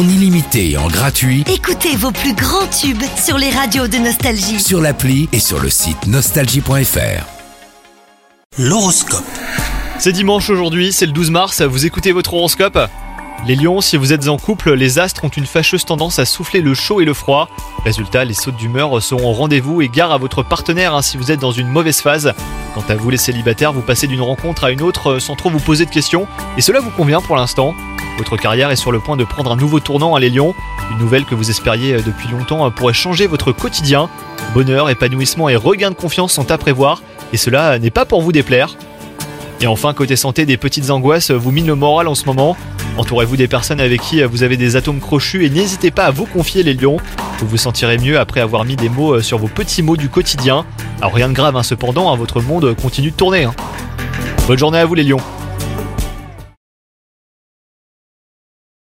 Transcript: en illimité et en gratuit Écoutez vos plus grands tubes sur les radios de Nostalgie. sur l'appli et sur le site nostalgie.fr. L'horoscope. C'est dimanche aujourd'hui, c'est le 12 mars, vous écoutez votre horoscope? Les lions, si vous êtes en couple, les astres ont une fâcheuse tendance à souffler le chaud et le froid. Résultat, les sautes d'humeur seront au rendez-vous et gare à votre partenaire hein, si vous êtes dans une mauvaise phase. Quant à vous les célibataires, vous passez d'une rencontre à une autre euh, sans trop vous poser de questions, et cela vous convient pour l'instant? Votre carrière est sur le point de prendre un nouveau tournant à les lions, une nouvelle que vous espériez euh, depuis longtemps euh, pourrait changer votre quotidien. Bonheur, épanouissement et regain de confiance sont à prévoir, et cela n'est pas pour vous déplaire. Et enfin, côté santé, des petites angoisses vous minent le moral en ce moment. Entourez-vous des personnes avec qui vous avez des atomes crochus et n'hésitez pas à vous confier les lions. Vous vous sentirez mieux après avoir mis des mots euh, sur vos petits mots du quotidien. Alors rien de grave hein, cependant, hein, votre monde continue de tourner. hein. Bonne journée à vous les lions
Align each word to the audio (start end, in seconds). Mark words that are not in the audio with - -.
en 0.00 0.08
illimité 0.08 0.70
et 0.70 0.76
en 0.78 0.88
gratuit 0.88 1.44
Écoutez 1.52 1.94
vos 1.94 2.10
plus 2.10 2.32
grands 2.32 2.66
tubes 2.68 3.02
sur 3.22 3.36
les 3.36 3.50
radios 3.50 3.86
de 3.86 3.98
Nostalgie. 3.98 4.58
sur 4.58 4.80
l'appli 4.80 5.28
et 5.32 5.40
sur 5.40 5.60
le 5.60 5.68
site 5.68 6.06
nostalgie.fr. 6.06 7.26
L'horoscope. 8.58 9.24
C'est 9.98 10.12
dimanche 10.12 10.48
aujourd'hui, 10.48 10.92
c'est 10.92 11.04
le 11.04 11.12
12 11.12 11.30
mars, 11.30 11.60
vous 11.60 11.84
écoutez 11.84 12.12
votre 12.12 12.32
horoscope? 12.32 12.78
Les 13.46 13.56
lions, 13.56 13.82
si 13.82 13.98
vous 13.98 14.14
êtes 14.14 14.28
en 14.28 14.38
couple, 14.38 14.72
les 14.72 14.98
astres 14.98 15.24
ont 15.24 15.28
une 15.28 15.46
fâcheuse 15.46 15.84
tendance 15.84 16.18
à 16.18 16.24
souffler 16.24 16.62
le 16.62 16.72
chaud 16.72 17.02
et 17.02 17.04
le 17.04 17.14
froid. 17.14 17.50
Résultat, 17.84 18.24
les 18.24 18.34
sautes 18.34 18.56
d'humeur 18.56 19.02
seront 19.02 19.30
au 19.30 19.32
rendez-vous 19.32 19.82
et 19.82 19.88
gare 19.88 20.12
à 20.12 20.18
votre 20.18 20.42
partenaire 20.42 20.94
hein, 20.94 21.02
si 21.02 21.18
vous 21.18 21.30
êtes 21.30 21.40
dans 21.40 21.52
une 21.52 21.68
mauvaise 21.68 22.00
phase. 22.00 22.32
Quant 22.74 22.84
à 22.88 22.94
vous 22.94 23.10
les 23.10 23.16
célibataires, 23.18 23.74
vous 23.74 23.82
passez 23.82 24.06
d'une 24.06 24.22
rencontre 24.22 24.64
à 24.64 24.70
une 24.70 24.82
autre 24.82 25.12
euh, 25.12 25.20
sans 25.20 25.36
trop 25.36 25.50
vous 25.50 25.58
poser 25.58 25.84
de 25.84 25.90
questions, 25.90 26.26
et 26.56 26.62
cela 26.62 26.80
vous 26.80 26.90
convient 26.90 27.20
pour 27.20 27.36
l'instant? 27.36 27.74
Votre 28.20 28.36
carrière 28.36 28.70
est 28.70 28.76
sur 28.76 28.92
le 28.92 29.00
point 29.00 29.16
de 29.16 29.24
prendre 29.24 29.50
un 29.50 29.56
nouveau 29.56 29.80
tournant 29.80 30.14
à 30.14 30.20
les 30.20 30.28
lions, 30.28 30.54
une 30.92 30.98
nouvelle 30.98 31.24
que 31.24 31.34
vous 31.34 31.48
espériez 31.48 31.94
euh, 31.94 32.02
depuis 32.04 32.28
longtemps 32.28 32.66
euh, 32.66 32.70
pourrait 32.70 32.92
changer 32.92 33.26
votre 33.26 33.50
quotidien. 33.50 34.10
Bonheur, 34.52 34.90
épanouissement 34.90 35.48
et 35.48 35.56
regain 35.56 35.88
de 35.88 35.94
confiance 35.94 36.34
sont 36.34 36.50
à 36.50 36.58
prévoir, 36.58 37.02
et 37.32 37.38
cela 37.38 37.78
n'est 37.78 37.90
pas 37.90 38.04
pour 38.04 38.20
vous 38.20 38.30
déplaire. 38.30 38.76
Et 39.62 39.66
enfin, 39.66 39.94
côté 39.94 40.16
santé, 40.16 40.44
des 40.44 40.58
petites 40.58 40.90
angoisses 40.90 41.30
vous 41.30 41.50
minent 41.50 41.66
le 41.66 41.74
moral 41.76 42.08
en 42.08 42.14
ce 42.14 42.26
moment. 42.26 42.58
Entourez-vous 42.98 43.38
des 43.38 43.48
personnes 43.48 43.80
avec 43.80 44.02
qui 44.02 44.22
vous 44.22 44.42
avez 44.42 44.58
des 44.58 44.76
atomes 44.76 45.00
crochus 45.00 45.46
et 45.46 45.48
n'hésitez 45.48 45.90
pas 45.90 46.04
à 46.04 46.10
vous 46.10 46.26
confier 46.26 46.62
les 46.62 46.74
lions. 46.74 46.98
Vous 47.38 47.46
vous 47.46 47.56
sentirez 47.56 47.96
mieux 47.96 48.20
après 48.20 48.40
avoir 48.40 48.66
mis 48.66 48.76
des 48.76 48.90
mots 48.90 49.14
euh, 49.14 49.22
sur 49.22 49.38
vos 49.38 49.48
petits 49.48 49.82
mots 49.82 49.96
du 49.96 50.10
quotidien. 50.10 50.66
Alors 51.00 51.14
rien 51.14 51.30
de 51.30 51.34
grave 51.34 51.56
hein, 51.56 51.62
cependant, 51.62 52.12
hein, 52.12 52.16
votre 52.16 52.42
monde 52.42 52.76
continue 52.76 53.12
de 53.12 53.16
tourner. 53.16 53.44
hein. 53.44 53.54
Bonne 54.46 54.58
journée 54.58 54.78
à 54.78 54.84
vous 54.84 54.94
les 54.94 55.04
lions 55.04 55.20